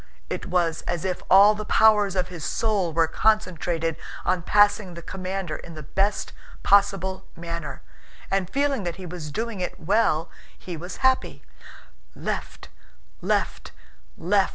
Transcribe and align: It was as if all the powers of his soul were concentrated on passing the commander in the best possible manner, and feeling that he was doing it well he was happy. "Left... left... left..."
It 0.31 0.47
was 0.47 0.81
as 0.87 1.05
if 1.05 1.21
all 1.29 1.53
the 1.53 1.63
powers 1.65 2.15
of 2.15 2.29
his 2.29 2.43
soul 2.43 2.91
were 2.91 3.05
concentrated 3.05 3.97
on 4.25 4.41
passing 4.41 4.95
the 4.95 5.03
commander 5.03 5.57
in 5.57 5.75
the 5.75 5.83
best 5.83 6.33
possible 6.63 7.27
manner, 7.37 7.83
and 8.31 8.49
feeling 8.49 8.81
that 8.81 8.95
he 8.95 9.05
was 9.05 9.29
doing 9.31 9.59
it 9.59 9.79
well 9.79 10.31
he 10.57 10.75
was 10.75 10.97
happy. 11.05 11.43
"Left... 12.15 12.67
left... 13.21 13.71
left..." 14.17 14.49